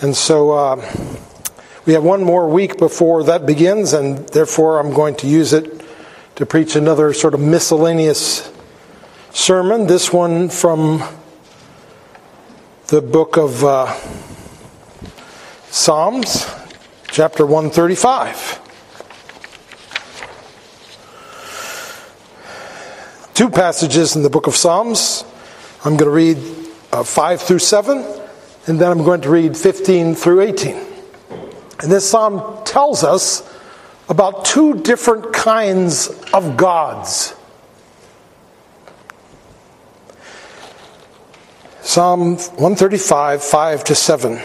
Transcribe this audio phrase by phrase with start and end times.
[0.00, 0.76] And so uh,
[1.84, 5.84] we have one more week before that begins, and therefore I'm going to use it
[6.36, 8.52] to preach another sort of miscellaneous
[9.32, 9.88] sermon.
[9.88, 11.02] This one from
[12.86, 13.92] the book of uh,
[15.70, 16.46] Psalms,
[17.08, 18.60] chapter 135.
[23.34, 25.24] Two passages in the book of Psalms.
[25.84, 26.38] I'm going to read
[26.92, 28.17] uh, 5 through 7,
[28.66, 30.76] and then I'm going to read 15 through 18.
[31.80, 33.48] And this psalm tells us
[34.08, 37.34] about two different kinds of gods.
[41.82, 44.38] Psalm 135, 5 to 7.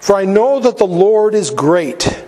[0.00, 2.24] For I know that the Lord is great,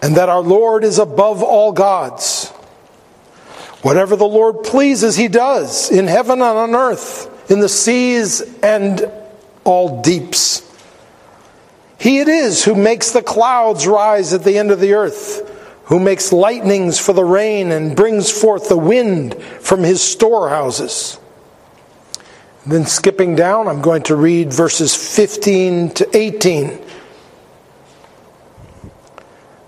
[0.00, 2.48] and that our Lord is above all gods.
[3.82, 9.10] Whatever the Lord pleases, he does, in heaven and on earth, in the seas and
[9.64, 10.62] all deeps.
[11.98, 15.50] He it is who makes the clouds rise at the end of the earth,
[15.86, 21.18] who makes lightnings for the rain and brings forth the wind from his storehouses.
[22.64, 26.78] And then skipping down, I'm going to read verses 15 to 18.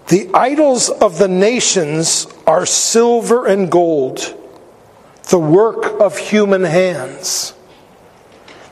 [0.09, 4.37] The idols of the nations are silver and gold,
[5.31, 7.55] the work of human hands.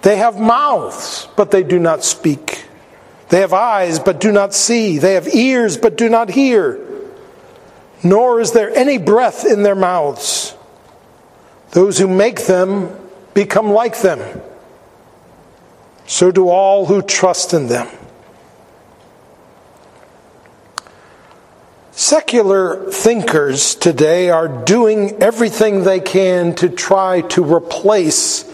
[0.03, 2.65] They have mouths, but they do not speak.
[3.31, 4.99] They have eyes, but do not see.
[4.99, 6.79] They have ears, but do not hear.
[8.03, 10.55] Nor is there any breath in their mouths.
[11.73, 12.97] Those who make them
[13.35, 14.41] become like them.
[16.07, 17.89] So do all who trust in them.
[21.93, 28.48] Secular thinkers today are doing everything they can to try to replace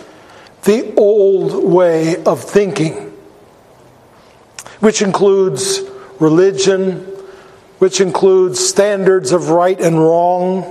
[0.65, 3.13] the old way of thinking,
[4.81, 5.81] which includes
[6.21, 7.01] religion,
[7.79, 10.63] which includes standards of right and wrong,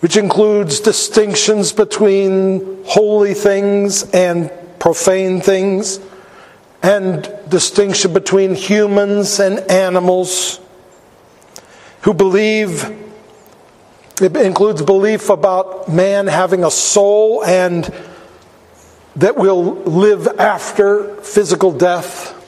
[0.00, 6.00] which includes distinctions between holy things and profane things,
[6.82, 10.60] and distinction between humans and animals
[12.00, 12.84] who believe,
[14.20, 17.92] it includes belief about man having a soul and
[19.16, 22.38] that will live after physical death.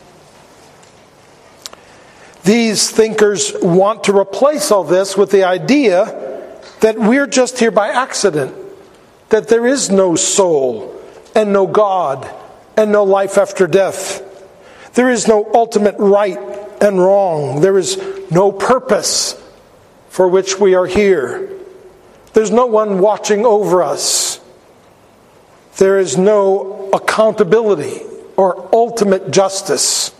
[2.44, 6.04] These thinkers want to replace all this with the idea
[6.80, 8.54] that we're just here by accident,
[9.30, 10.94] that there is no soul
[11.34, 12.30] and no God
[12.76, 14.22] and no life after death.
[14.94, 16.38] There is no ultimate right
[16.82, 17.60] and wrong.
[17.60, 18.00] There is
[18.31, 19.41] no purpose
[20.08, 21.50] for which we are here.
[22.34, 24.33] There's no one watching over us.
[25.76, 28.02] There is no accountability
[28.36, 30.12] or ultimate justice.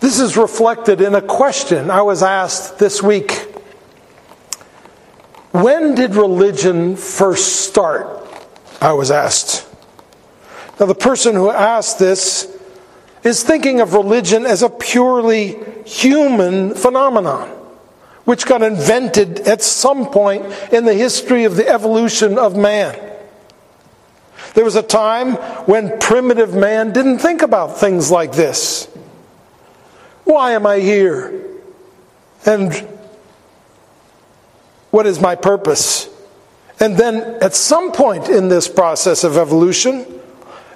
[0.00, 3.32] This is reflected in a question I was asked this week.
[5.52, 8.06] When did religion first start?
[8.80, 9.66] I was asked.
[10.78, 12.56] Now, the person who asked this
[13.24, 17.50] is thinking of religion as a purely human phenomenon,
[18.28, 22.94] which got invented at some point in the history of the evolution of man.
[24.52, 25.32] There was a time
[25.64, 28.84] when primitive man didn't think about things like this.
[30.24, 31.42] Why am I here?
[32.44, 32.74] And
[34.90, 36.10] what is my purpose?
[36.80, 40.04] And then at some point in this process of evolution,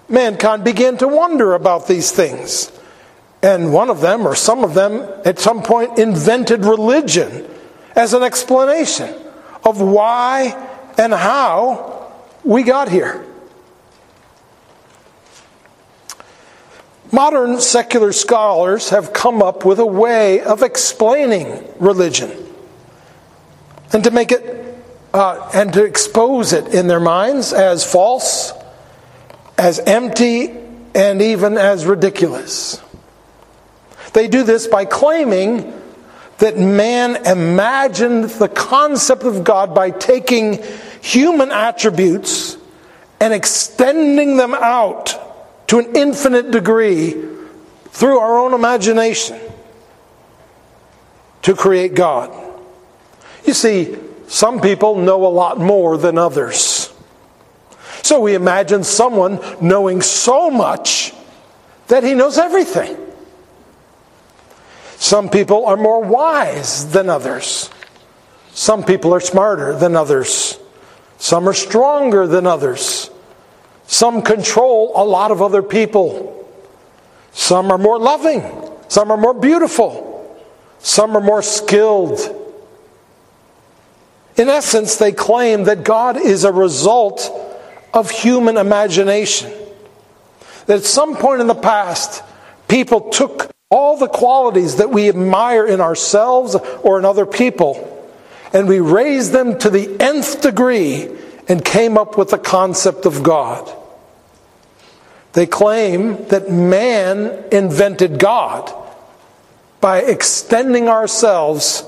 [0.08, 2.72] mankind began to wonder about these things.
[3.42, 7.48] And one of them, or some of them, at some point invented religion
[7.96, 9.12] as an explanation
[9.64, 12.12] of why and how
[12.44, 13.24] we got here.
[17.10, 22.30] Modern secular scholars have come up with a way of explaining religion
[23.92, 24.62] and to make it
[25.12, 28.52] uh, and to expose it in their minds as false
[29.58, 30.50] as empty
[30.94, 32.80] and even as ridiculous.
[34.12, 35.80] They do this by claiming
[36.38, 40.62] that man imagined the concept of God by taking
[41.00, 42.56] human attributes
[43.20, 47.12] and extending them out to an infinite degree
[47.90, 49.38] through our own imagination
[51.42, 52.32] to create God.
[53.44, 53.96] You see,
[54.28, 56.92] some people know a lot more than others.
[58.02, 61.12] So we imagine someone knowing so much
[61.88, 62.96] that he knows everything.
[65.02, 67.68] Some people are more wise than others.
[68.54, 70.56] Some people are smarter than others.
[71.18, 73.10] Some are stronger than others.
[73.88, 76.46] Some control a lot of other people.
[77.32, 78.44] Some are more loving.
[78.86, 80.40] Some are more beautiful.
[80.78, 82.20] Some are more skilled.
[84.36, 87.28] In essence, they claim that God is a result
[87.92, 89.52] of human imagination.
[90.66, 92.22] That at some point in the past,
[92.68, 97.88] people took all the qualities that we admire in ourselves or in other people,
[98.52, 101.08] and we raised them to the nth degree
[101.48, 103.74] and came up with the concept of God.
[105.32, 108.70] They claim that man invented God
[109.80, 111.82] by extending ourselves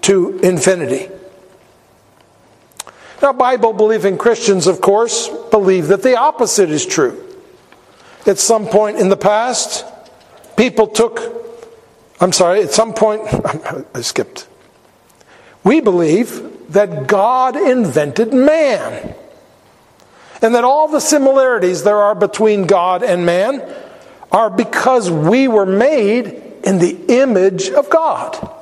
[0.00, 1.10] to infinity.
[3.20, 7.22] Now, Bible believing Christians, of course, believe that the opposite is true.
[8.26, 9.84] At some point in the past,
[10.56, 11.20] people took,
[12.20, 13.22] I'm sorry, at some point,
[13.94, 14.48] I skipped.
[15.64, 19.14] We believe that God invented man
[20.42, 23.62] and that all the similarities there are between God and man
[24.30, 26.26] are because we were made
[26.64, 28.52] in the image of God.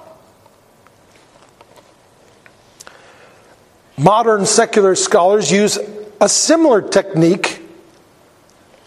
[3.97, 5.79] Modern secular scholars use
[6.21, 7.61] a similar technique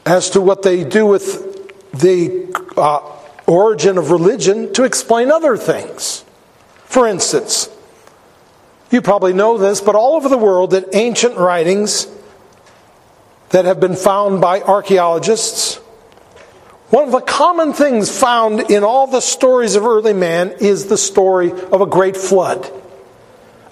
[0.06, 3.02] as to what they do with the uh,
[3.48, 6.24] origin of religion to explain other things.
[6.86, 7.70] For instance,
[8.92, 12.08] you probably know this, but all over the world, that ancient writings
[13.50, 15.76] that have been found by archaeologists.
[16.90, 20.98] One of the common things found in all the stories of early man is the
[20.98, 22.72] story of a great flood.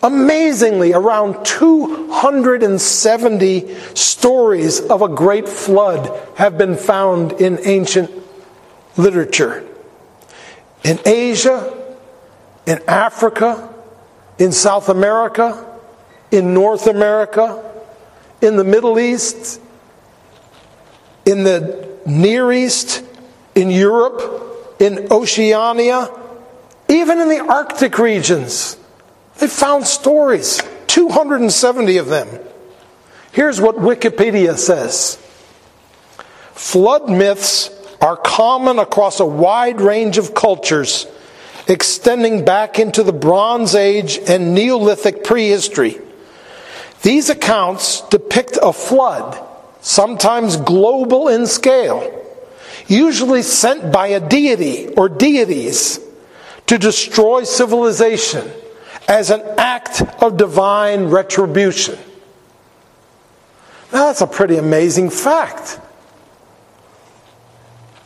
[0.04, 8.12] Amazingly, around 270 stories of a great flood have been found in ancient
[8.98, 9.66] literature.
[10.84, 11.74] In Asia,
[12.66, 13.74] in Africa,
[14.38, 15.66] in South America,
[16.32, 17.64] in North America,
[18.42, 19.60] in the Middle East,
[21.26, 23.04] in the Near East,
[23.56, 26.10] in Europe, in Oceania,
[26.88, 28.78] even in the Arctic regions.
[29.38, 32.28] They found stories, 270 of them.
[33.32, 35.18] Here's what Wikipedia says
[36.54, 37.70] Flood myths
[38.02, 41.08] are common across a wide range of cultures,
[41.68, 46.00] extending back into the Bronze Age and Neolithic prehistory.
[47.02, 49.40] These accounts depict a flood
[49.82, 52.12] sometimes global in scale,
[52.88, 56.00] usually sent by a deity or deities
[56.68, 58.52] to destroy civilization
[59.08, 61.98] as an act of divine retribution.
[63.94, 65.80] Now, that's a pretty amazing fact.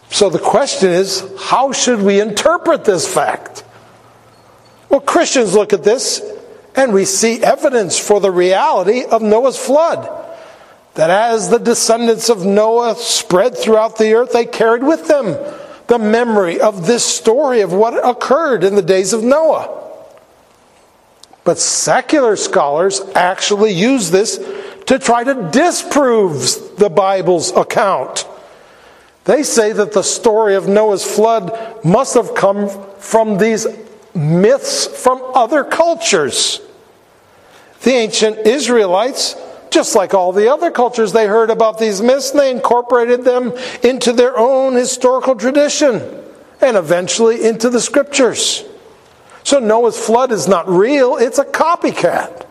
[0.10, 3.64] So the question is how should we interpret this fact?
[4.90, 6.22] Well, Christians look at this
[6.76, 10.16] and we see evidence for the reality of Noah's flood
[10.96, 15.38] that as the descendants of Noah spread throughout the earth, they carried with them
[15.88, 19.76] the memory of this story of what occurred in the days of Noah.
[21.44, 24.38] But secular scholars actually use this
[24.88, 28.28] to try to disprove the Bible's account.
[29.26, 33.68] They say that the story of Noah's flood must have come from these
[34.16, 36.62] myths from other cultures.
[37.82, 39.36] The ancient Israelites
[39.70, 43.54] just like all the other cultures, they heard about these myths and they incorporated them
[43.84, 46.02] into their own historical tradition
[46.62, 48.64] and eventually into the scriptures.
[49.44, 52.46] So Noah's flood is not real, it's a copycat.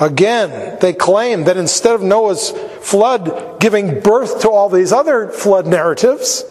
[0.00, 5.66] Again, they claim that instead of Noah's flood giving birth to all these other flood
[5.66, 6.44] narratives,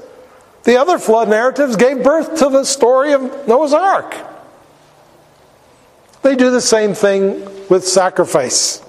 [0.64, 4.16] the other flood narratives gave birth to the story of Noah's Ark.
[6.22, 8.82] They do the same thing with sacrifice.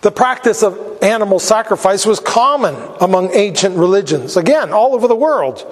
[0.00, 5.64] The practice of animal sacrifice was common among ancient religions, again, all over the world.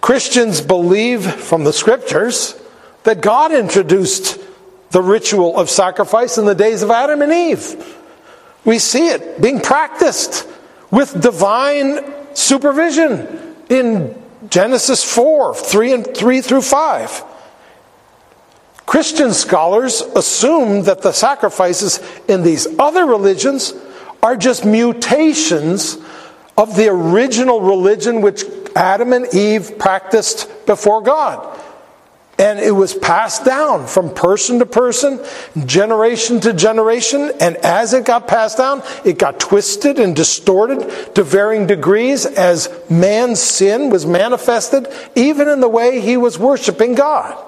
[0.00, 2.60] Christians believe from the scriptures
[3.04, 4.38] that God introduced
[4.90, 7.98] the ritual of sacrifice in the days of Adam and Eve.
[8.64, 10.48] We see it being practiced
[10.90, 12.00] with divine
[12.34, 17.24] supervision in Genesis 4 3 and 3 through 5.
[18.86, 23.72] Christian scholars assume that the sacrifices in these other religions
[24.22, 25.98] are just mutations
[26.56, 28.44] of the original religion which
[28.76, 31.60] Adam and Eve practiced before God.
[32.38, 35.20] And it was passed down from person to person,
[35.66, 37.30] generation to generation.
[37.40, 42.68] And as it got passed down, it got twisted and distorted to varying degrees as
[42.90, 47.40] man's sin was manifested, even in the way he was worshiping God.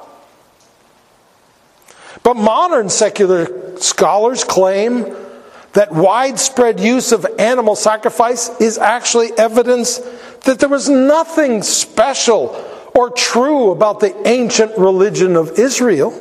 [2.23, 5.15] But modern secular scholars claim
[5.73, 9.99] that widespread use of animal sacrifice is actually evidence
[10.45, 12.55] that there was nothing special
[12.97, 16.19] or true about the ancient religion of Israel.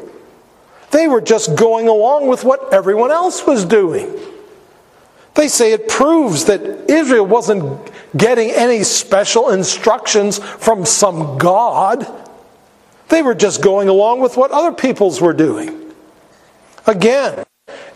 [0.91, 4.13] They were just going along with what everyone else was doing.
[5.35, 12.07] They say it proves that Israel wasn't getting any special instructions from some God.
[13.09, 15.93] They were just going along with what other peoples were doing.
[16.87, 17.45] Again,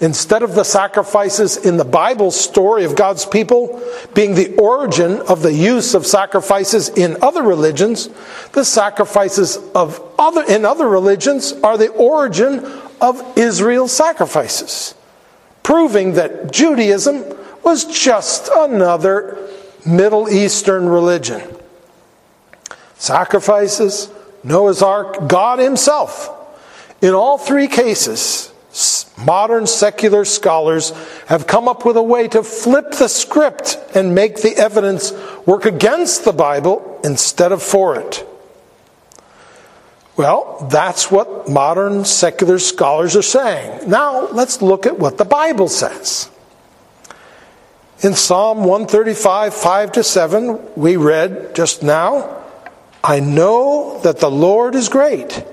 [0.02, 3.82] instead of the sacrifices in the Bible story of God's people
[4.14, 8.10] being the origin of the use of sacrifices in other religions,
[8.54, 12.66] the sacrifices of other in other religions are the origin
[13.02, 14.96] of Israel's sacrifices
[15.70, 17.24] proving that Judaism
[17.64, 19.38] was just another
[19.86, 21.44] Middle Eastern religion.
[22.98, 24.10] Sacrifices,
[24.44, 26.36] Noah's Ark, God Himself.
[27.04, 28.52] In all three cases,
[29.18, 30.92] modern secular scholars
[31.28, 35.12] have come up with a way to flip the script and make the evidence
[35.46, 38.26] work against the Bible instead of for it.
[40.16, 43.90] Well, that's what modern secular scholars are saying.
[43.90, 46.30] Now, let's look at what the Bible says.
[48.02, 52.44] In Psalm 135, 5 to 7, we read just now,
[53.04, 55.44] I know that the Lord is great,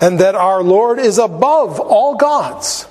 [0.00, 2.84] and that our Lord is above all gods.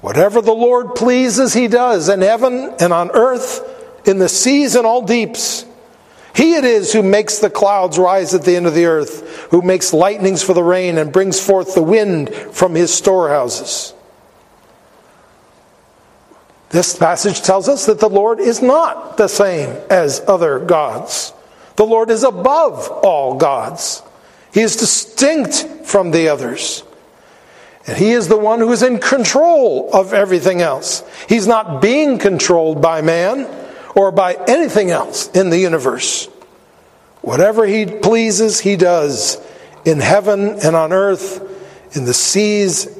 [0.00, 4.86] Whatever the Lord pleases, he does in heaven and on earth, in the seas and
[4.86, 5.64] all deeps.
[6.34, 9.60] He it is who makes the clouds rise at the end of the earth, who
[9.60, 13.92] makes lightnings for the rain and brings forth the wind from his storehouses.
[16.70, 21.32] This passage tells us that the Lord is not the same as other gods.
[21.76, 24.02] The Lord is above all gods.
[24.52, 26.82] He is distinct from the others.
[27.86, 31.02] And He is the one who is in control of everything else.
[31.28, 33.46] He's not being controlled by man
[33.94, 36.28] or by anything else in the universe.
[37.20, 39.38] Whatever he pleases, he does
[39.84, 41.44] in heaven and on earth,
[41.96, 42.96] in the seas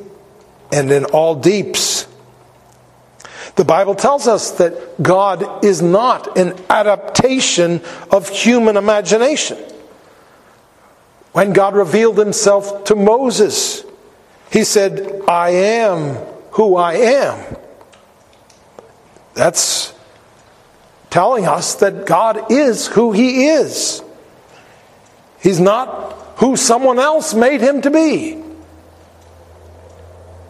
[0.72, 2.06] and in all deeps.
[3.56, 9.58] The Bible tells us that God is not an adaptation of human imagination.
[11.38, 13.84] When God revealed himself to Moses,
[14.50, 16.16] he said, I am
[16.50, 17.56] who I am.
[19.34, 19.94] That's
[21.10, 24.02] telling us that God is who He is.
[25.38, 28.42] He's not who someone else made Him to be.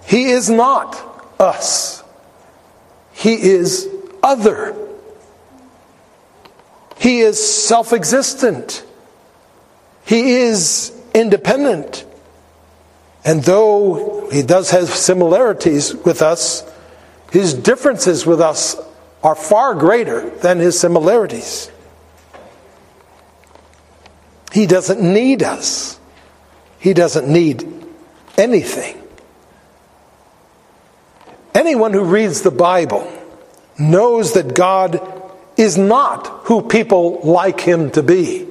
[0.07, 0.97] He is not
[1.38, 2.02] us,
[3.12, 3.87] He is
[4.23, 4.75] other.
[6.97, 8.87] He is self existent.
[10.09, 12.07] He is independent.
[13.27, 16.65] And though he does have similarities with us,
[17.31, 18.75] his differences with us
[19.23, 21.71] are far greater than his similarities.
[24.50, 26.00] He doesn't need us,
[26.79, 27.71] he doesn't need
[28.38, 28.97] anything.
[31.55, 33.12] Anyone who reads the Bible
[33.79, 35.03] knows that God
[35.59, 38.48] is not who people like him to be.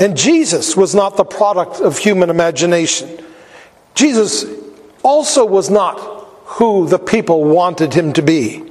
[0.00, 3.08] And Jesus was not the product of human imagination.
[3.94, 4.44] Jesus
[5.02, 5.98] also was not
[6.44, 8.62] who the people wanted him to be.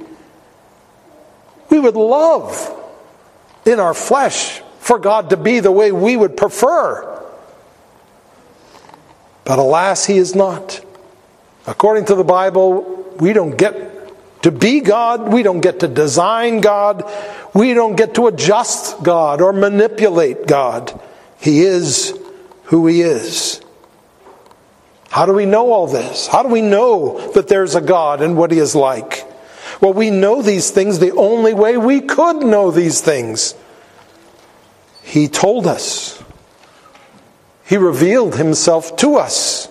[1.70, 2.74] We would love
[3.66, 7.04] in our flesh for God to be the way we would prefer.
[9.44, 10.84] But alas, He is not.
[11.66, 16.60] According to the Bible, we don't get to be God, we don't get to design
[16.60, 17.04] God,
[17.54, 20.98] we don't get to adjust God or manipulate God.
[21.40, 22.18] He is
[22.64, 23.60] who He is.
[25.10, 26.26] How do we know all this?
[26.26, 29.24] How do we know that there's a God and what He is like?
[29.80, 33.54] Well, we know these things the only way we could know these things.
[35.02, 36.22] He told us,
[37.64, 39.68] He revealed Himself to us.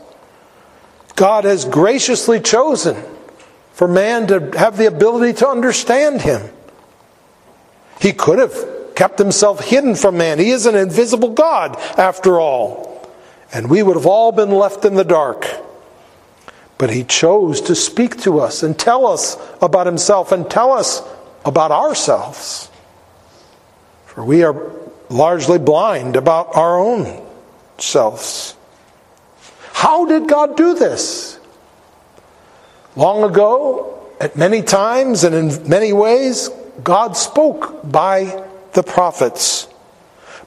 [1.15, 2.95] God has graciously chosen
[3.73, 6.49] for man to have the ability to understand Him.
[7.99, 10.39] He could have kept Himself hidden from man.
[10.39, 13.07] He is an invisible God, after all.
[13.53, 15.45] And we would have all been left in the dark.
[16.79, 21.03] But he chose to speak to us and tell us about himself and tell us
[21.45, 22.71] about ourselves.
[24.07, 24.71] For we are
[25.09, 27.23] largely blind about our own
[27.77, 28.55] selves.
[29.73, 31.39] How did God do this?
[32.95, 36.49] Long ago, at many times and in many ways,
[36.83, 39.67] God spoke by the prophets.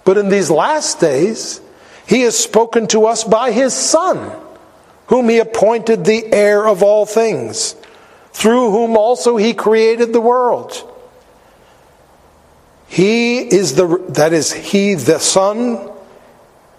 [0.05, 1.61] But in these last days,
[2.07, 4.33] He has spoken to us by His Son
[5.11, 7.75] whom he appointed the heir of all things,
[8.33, 10.89] through whom also he created the world.
[12.87, 15.91] He is the, that is, he, the Son,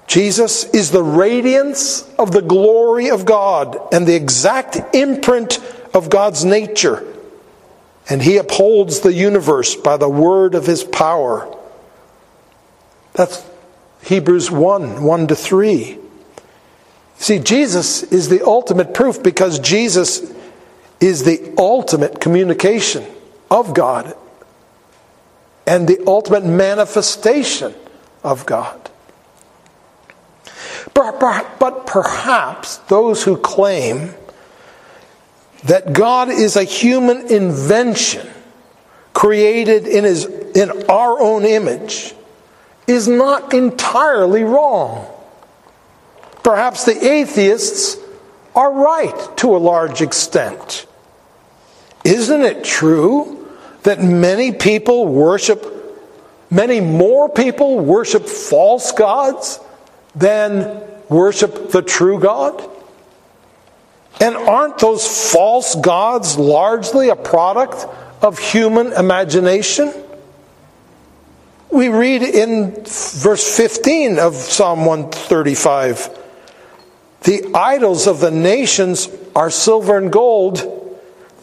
[0.07, 5.59] Jesus, is the radiance of the glory of God and the exact imprint
[5.93, 7.05] of God's nature.
[8.09, 11.55] And he upholds the universe by the word of his power.
[13.13, 13.45] That's
[14.03, 15.97] Hebrews 1 1 to 3.
[17.17, 20.33] See, Jesus is the ultimate proof because Jesus
[20.99, 23.05] is the ultimate communication
[23.49, 24.15] of God
[25.67, 27.73] and the ultimate manifestation
[28.23, 28.89] of God.
[30.93, 34.13] But perhaps those who claim
[35.65, 38.27] that God is a human invention
[39.13, 42.15] created in, his, in our own image
[42.87, 45.07] is not entirely wrong.
[46.43, 47.97] Perhaps the atheists
[48.55, 50.87] are right to a large extent.
[52.03, 53.47] Isn't it true
[53.83, 55.65] that many people worship,
[56.49, 59.59] many more people worship false gods
[60.15, 62.67] than worship the true God?
[64.21, 67.87] And aren't those false gods largely a product
[68.21, 69.91] of human imagination?
[71.71, 76.19] We read in verse 15 of Psalm 135
[77.21, 80.57] the idols of the nations are silver and gold,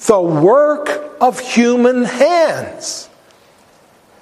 [0.06, 3.08] the work of human hands.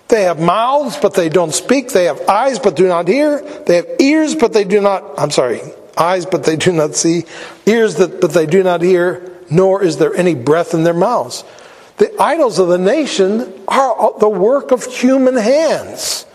[0.08, 1.88] They have mouths, but they don't speak.
[1.88, 3.40] They have eyes, but do not hear.
[3.40, 5.60] They have ears, but they do not, I'm sorry,
[5.97, 7.25] eyes, but they do not see.
[7.67, 11.45] Ears, that, but they do not hear, nor is there any breath in their mouths.
[11.99, 16.26] The idols of the nation are the work of human hands.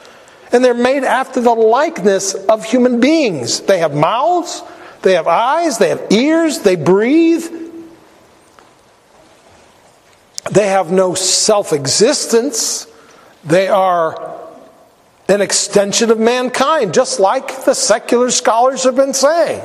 [0.51, 3.61] And they're made after the likeness of human beings.
[3.61, 4.63] They have mouths,
[5.01, 7.45] they have eyes, they have ears, they breathe.
[10.49, 12.87] They have no self existence.
[13.43, 14.40] They are
[15.31, 19.61] an extension of mankind, just like the secular scholars have been saying.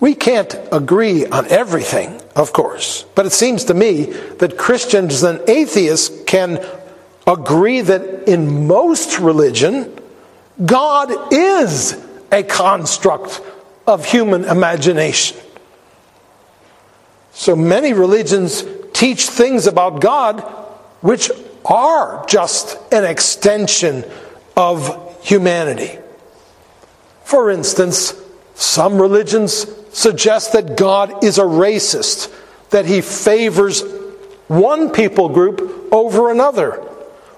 [0.00, 5.40] We can't agree on everything, of course, but it seems to me that Christians and
[5.48, 6.64] atheists can
[7.26, 9.98] agree that in most religion,
[10.64, 11.96] God is
[12.30, 13.40] a construct
[13.86, 15.38] of human imagination.
[17.32, 20.40] So many religions teach things about God
[21.00, 21.30] which
[21.64, 24.04] are just an extension
[24.56, 25.98] of humanity.
[27.24, 28.14] For instance,
[28.54, 32.32] some religions suggest that God is a racist,
[32.70, 33.82] that he favors
[34.48, 36.72] one people group over another,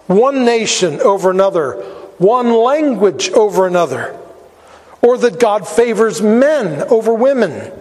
[0.07, 1.83] one nation over another,
[2.19, 4.19] one language over another
[5.07, 7.73] or that God favors men over women,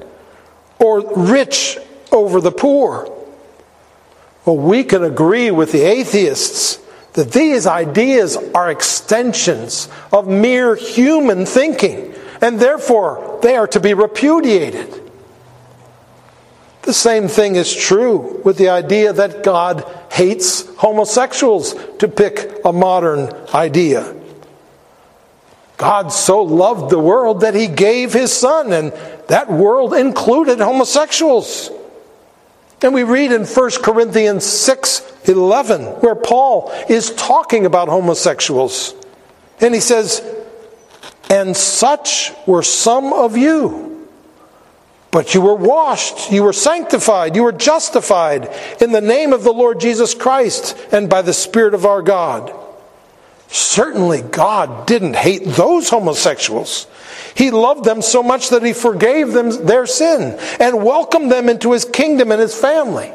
[0.79, 1.77] or rich
[2.11, 3.11] over the poor.
[4.45, 6.79] Well, we can agree with the atheists
[7.13, 13.93] that these ideas are extensions of mere human thinking, and therefore they are to be
[13.93, 15.01] repudiated.
[16.83, 22.71] The same thing is true with the idea that God hates homosexuals, to pick a
[22.71, 24.13] modern idea.
[25.77, 28.91] God so loved the world that he gave his son, and
[29.27, 31.71] that world included homosexuals.
[32.85, 38.93] And we read in 1 Corinthians 6 11, where Paul is talking about homosexuals.
[39.59, 40.21] And he says,
[41.31, 44.07] And such were some of you.
[45.09, 49.53] But you were washed, you were sanctified, you were justified in the name of the
[49.53, 52.53] Lord Jesus Christ and by the Spirit of our God.
[53.47, 56.85] Certainly, God didn't hate those homosexuals.
[57.35, 61.71] He loved them so much that He forgave them their sin and welcomed them into
[61.71, 63.11] His kingdom and His family.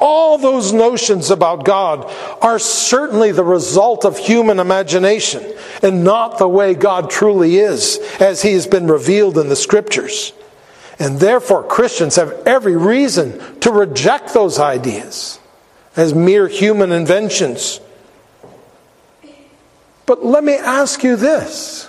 [0.00, 2.10] All those notions about God
[2.42, 5.44] are certainly the result of human imagination
[5.80, 10.32] and not the way God truly is as He has been revealed in the Scriptures.
[10.98, 15.38] And therefore, Christians have every reason to reject those ideas
[15.96, 17.80] as mere human inventions
[20.06, 21.88] but let me ask you this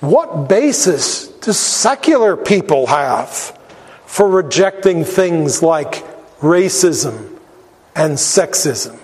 [0.00, 3.58] what basis do secular people have
[4.06, 6.04] for rejecting things like
[6.40, 7.38] racism
[7.94, 8.98] and sexism?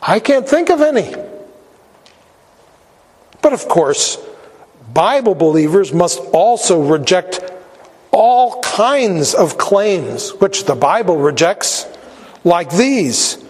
[0.00, 1.14] I can't think of any.
[3.42, 4.18] But of course,
[4.92, 7.40] Bible believers must also reject
[8.10, 11.86] all kinds of claims which the Bible rejects
[12.44, 13.41] like these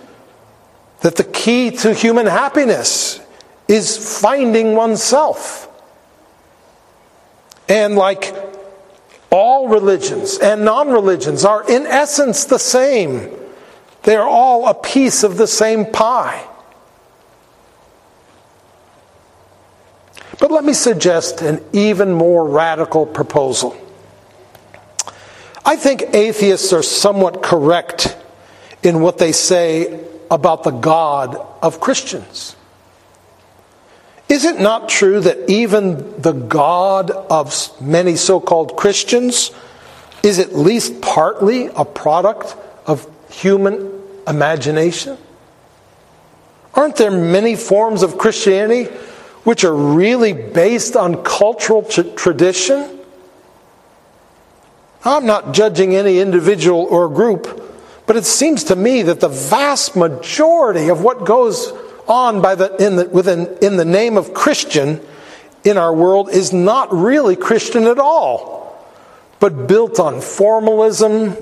[1.02, 3.20] that the key to human happiness
[3.68, 5.68] is finding oneself.
[7.68, 8.34] And like
[9.30, 13.30] all religions and non religions are in essence the same.
[14.04, 16.48] They are all a piece of the same pie.
[20.38, 23.76] But let me suggest an even more radical proposal.
[25.64, 28.16] I think atheists are somewhat correct
[28.82, 32.56] in what they say about the God of Christians.
[34.30, 39.50] Is it not true that even the God of many so called Christians
[40.22, 45.18] is at least partly a product of human imagination?
[46.72, 48.84] Aren't there many forms of Christianity
[49.44, 53.00] which are really based on cultural t- tradition?
[55.04, 57.61] I'm not judging any individual or group,
[58.06, 61.72] but it seems to me that the vast majority of what goes
[62.08, 65.00] on by the, in, the, within, in the name of Christian
[65.64, 68.84] in our world is not really Christian at all,
[69.38, 71.36] but built on formalism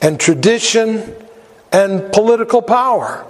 [0.00, 1.14] and tradition
[1.70, 3.26] and political power.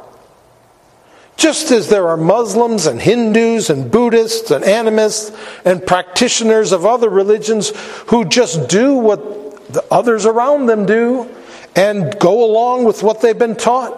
[1.36, 7.08] Just as there are Muslims and Hindus and Buddhists and animists and practitioners of other
[7.08, 7.72] religions
[8.06, 11.28] who just do what the others around them do
[11.76, 13.96] and go along with what they've been taught,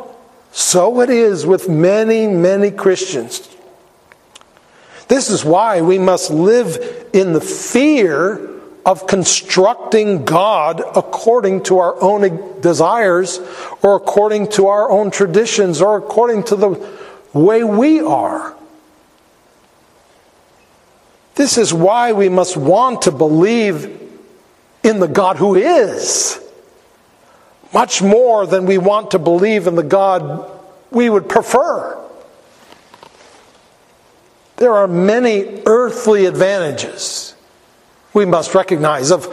[0.53, 3.49] so it is with many, many Christians.
[5.09, 8.51] This is why we must live in the fear
[8.85, 13.39] of constructing God according to our own desires
[13.83, 16.89] or according to our own traditions or according to the
[17.33, 18.57] way we are.
[21.35, 24.01] This is why we must want to believe
[24.83, 26.42] in the God who is,
[27.73, 30.51] much more than we want to believe in the God
[30.91, 31.99] we would prefer.
[34.57, 37.35] There are many earthly advantages
[38.15, 39.27] we must recognize of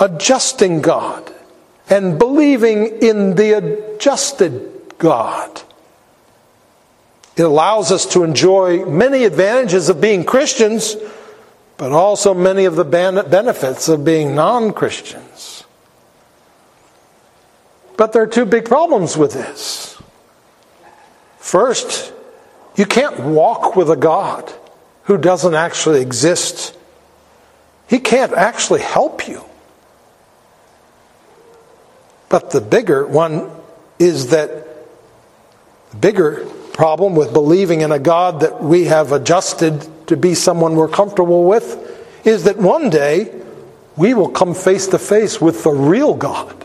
[0.00, 1.32] adjusting God
[1.88, 5.62] and believing in the adjusted God.
[7.36, 10.96] It allows us to enjoy many advantages of being Christians,
[11.78, 15.31] but also many of the benefits of being non Christians.
[18.02, 19.96] But there are two big problems with this.
[21.38, 22.12] First,
[22.74, 24.52] you can't walk with a God
[25.04, 26.76] who doesn't actually exist.
[27.88, 29.44] He can't actually help you.
[32.28, 33.48] But the bigger one
[34.00, 34.66] is that
[35.92, 40.74] the bigger problem with believing in a God that we have adjusted to be someone
[40.74, 43.32] we're comfortable with is that one day
[43.96, 46.62] we will come face to face with the real God.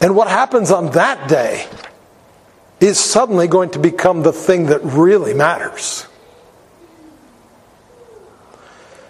[0.00, 1.66] And what happens on that day
[2.80, 6.06] is suddenly going to become the thing that really matters.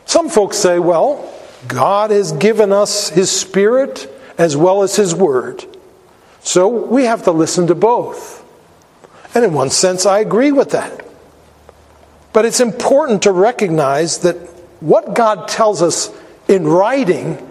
[0.06, 1.30] Some folks say, well,
[1.66, 5.64] God has given us His Spirit as well as His Word.
[6.40, 8.42] So we have to listen to both.
[9.34, 11.04] And in one sense, I agree with that.
[12.32, 14.36] But it's important to recognize that
[14.80, 16.10] what God tells us
[16.46, 17.44] in writing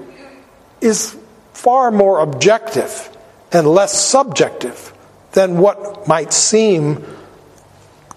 [0.82, 1.15] is
[1.54, 3.15] far more objective
[3.52, 4.94] and less subjective
[5.32, 7.06] than what might seem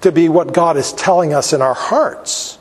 [0.01, 2.59] to be what God is telling us in our hearts.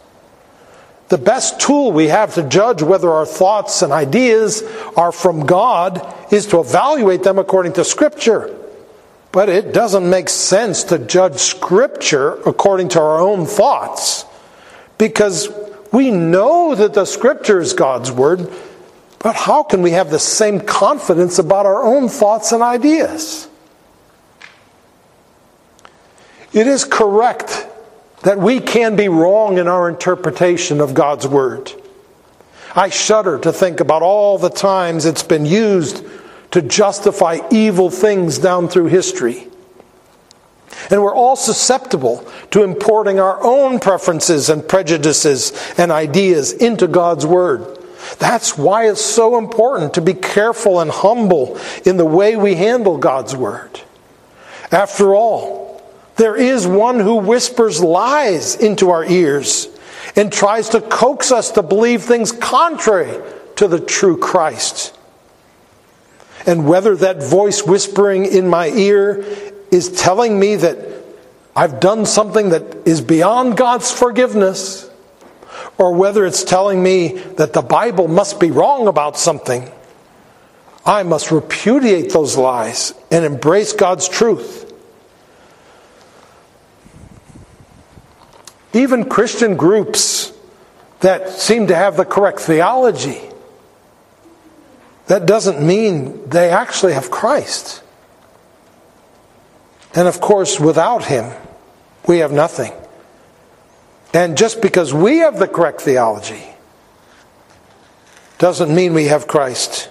[1.10, 4.62] The best tool we have to judge whether our thoughts and ideas
[4.96, 8.56] are from God is to evaluate them according to Scripture.
[9.32, 14.26] But it doesn't make sense to judge Scripture according to our own thoughts
[15.00, 15.50] because
[15.92, 18.52] we know that the Scripture is God's Word,
[19.20, 23.48] but how can we have the same confidence about our own thoughts and ideas?
[26.54, 27.68] It is correct
[28.24, 31.72] that we can be wrong in our interpretation of God's Word.
[32.76, 36.06] I shudder to think about all the times it's been used
[36.52, 39.48] to justify evil things down through history.
[40.90, 47.26] And we're all susceptible to importing our own preferences and prejudices and ideas into God's
[47.26, 47.79] Word.
[48.18, 52.98] That's why it's so important to be careful and humble in the way we handle
[52.98, 53.82] God's Word.
[54.72, 55.82] After all,
[56.16, 59.68] there is one who whispers lies into our ears
[60.16, 63.22] and tries to coax us to believe things contrary
[63.56, 64.96] to the true Christ.
[66.46, 69.24] And whether that voice whispering in my ear
[69.72, 70.78] is telling me that
[71.56, 74.89] I've done something that is beyond God's forgiveness,
[75.78, 79.72] or whether it's telling me that the Bible must be wrong about something,
[80.86, 84.66] I must repudiate those lies and embrace God's truth.
[88.74, 90.32] Even Christian groups
[91.00, 93.22] that seem to have the correct theology,
[95.08, 97.82] that doesn't mean they actually have Christ.
[99.96, 101.34] And of course, without Him,
[102.08, 102.72] we have nothing.
[104.14, 106.44] And just because we have the correct theology
[108.40, 109.90] doesn't mean we have Christ.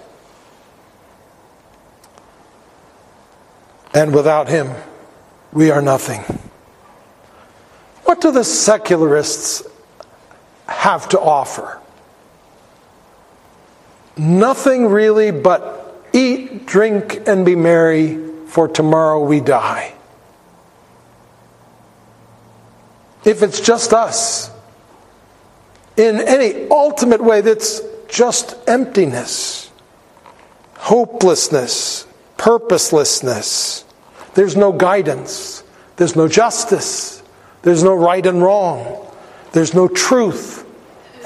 [3.93, 4.73] And without Him,
[5.53, 6.21] we are nothing.
[8.03, 9.63] What do the secularists
[10.67, 11.79] have to offer?
[14.17, 19.93] Nothing really but eat, drink, and be merry, for tomorrow we die.
[23.25, 24.49] If it's just us,
[25.97, 29.69] in any ultimate way that's just emptiness,
[30.75, 33.83] hopelessness, purposelessness,
[34.33, 35.63] there's no guidance,
[35.97, 37.21] there's no justice,
[37.61, 39.05] there's no right and wrong,
[39.51, 40.65] there's no truth,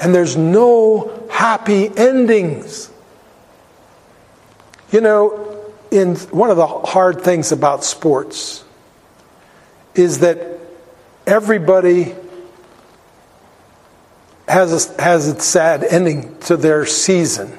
[0.02, 2.90] and there's no happy endings.
[4.90, 8.64] You know, in one of the hard things about sports
[9.94, 10.53] is that
[11.26, 12.14] everybody
[14.48, 17.58] has a, has a sad ending to their season,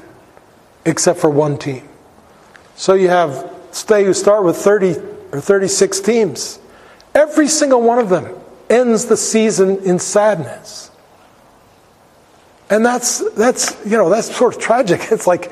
[0.86, 1.88] except for one team.
[2.76, 4.96] So you have, say, you start with 30
[5.32, 6.60] or 36 teams.
[7.14, 8.36] Every single one of them
[8.70, 10.92] ends the season in sadness.
[12.70, 15.02] And that's, that's, you know, that's sort of tragic.
[15.12, 15.52] It's like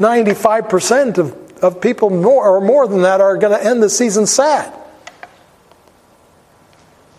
[0.00, 4.26] 95% of, of people more or more than that are going to end the season
[4.26, 4.74] sad.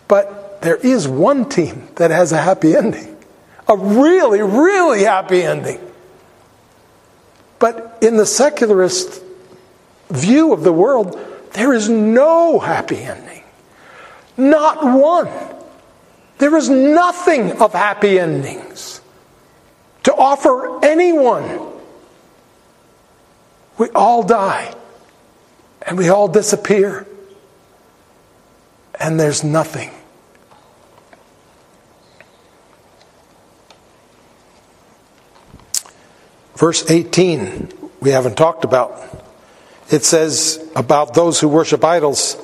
[0.08, 3.16] But there is one team that has a happy ending.
[3.68, 5.80] A really, really happy ending.
[7.58, 9.22] But in the secularist
[10.10, 11.18] view of the world,
[11.52, 13.42] there is no happy ending.
[14.36, 15.28] Not one.
[16.38, 19.00] There is nothing of happy endings
[20.02, 21.72] to offer anyone.
[23.78, 24.74] We all die
[25.82, 27.06] and we all disappear,
[28.98, 29.90] and there's nothing.
[36.56, 39.06] Verse 18, we haven't talked about
[39.90, 42.36] it says about those who worship idols,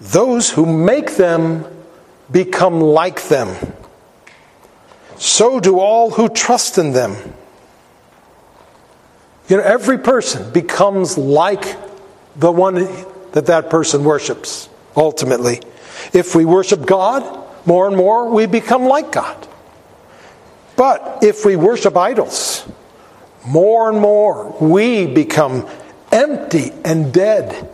[0.00, 1.64] those who make them
[2.30, 3.56] become like them.
[5.16, 7.16] So do all who trust in them.
[9.48, 11.76] You know, every person becomes like
[12.36, 12.74] the one
[13.32, 15.60] that that person worships, ultimately.
[16.12, 19.48] If we worship God more and more, we become like God.
[20.76, 22.66] But if we worship idols,
[23.46, 25.68] more and more, we become
[26.10, 27.70] empty and dead,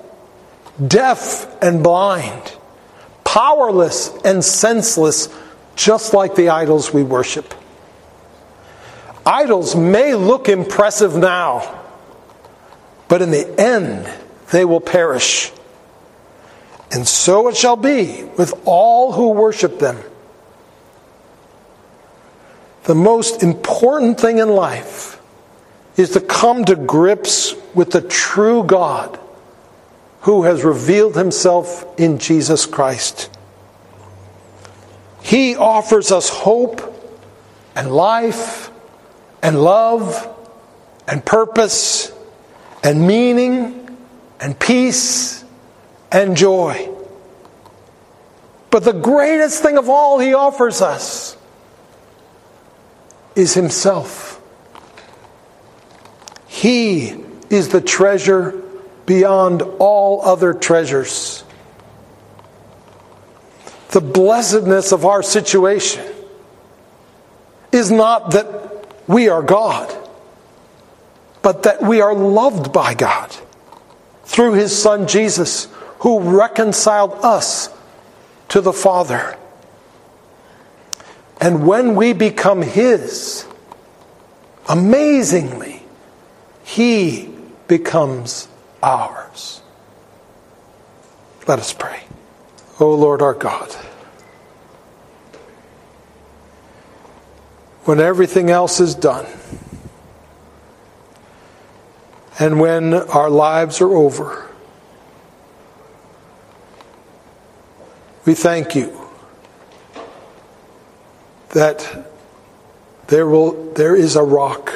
[0.85, 2.57] deaf and blind,
[3.25, 5.29] powerless and senseless,
[5.77, 7.55] just like the idols we worship.
[9.25, 11.81] Idols may look impressive now,
[13.09, 14.11] but in the end,
[14.51, 15.53] they will perish.
[16.91, 19.99] And so it shall be with all who worship them.
[22.85, 25.21] The most important thing in life
[25.97, 29.19] is to come to grips with the true God
[30.23, 33.31] who has revealed himself in Jesus Christ.
[35.23, 36.81] He offers us hope
[37.77, 38.71] and life
[39.43, 40.29] and love
[41.07, 42.13] and purpose
[42.83, 43.99] and meaning
[44.41, 45.40] and peace
[46.13, 46.89] and joy.
[48.71, 51.37] But the greatest thing of all he offers us
[53.35, 54.41] is himself.
[56.47, 57.17] He
[57.49, 58.63] is the treasure
[59.07, 61.43] beyond all other treasures.
[63.91, 66.05] The blessedness of our situation
[67.73, 69.93] is not that we are God,
[71.43, 73.35] but that we are loved by God
[74.25, 75.67] through His Son Jesus,
[76.01, 77.69] who reconciled us
[78.49, 79.37] to the Father.
[81.41, 83.47] And when we become His,
[84.69, 85.83] amazingly,
[86.63, 87.29] he
[87.67, 88.49] becomes
[88.83, 89.61] ours.
[91.47, 92.05] Let us pray.
[92.79, 93.73] O Lord our God,
[97.85, 99.27] when everything else is done,
[102.39, 104.50] and when our lives are over,
[108.25, 108.97] we thank you
[111.51, 112.07] that
[113.09, 114.73] there, will, there is a rock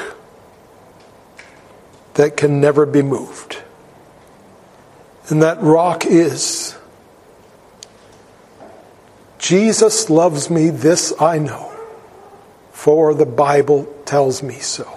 [2.15, 3.61] that can never be moved.
[5.27, 6.75] And that rock is
[9.45, 11.71] Jesus loves me, this I know,
[12.71, 14.89] for the Bible tells me so.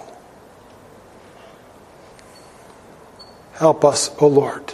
[3.53, 4.73] Help us, O Lord,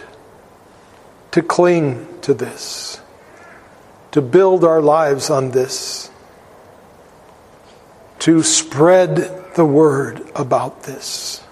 [1.32, 3.00] to cling to this,
[4.16, 6.10] to build our lives on this,
[8.18, 11.44] to spread the word about this.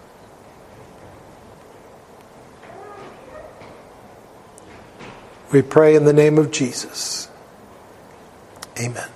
[5.53, 7.29] We pray in the name of Jesus.
[8.81, 9.14] Amen.